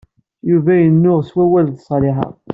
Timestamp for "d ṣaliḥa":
1.71-2.27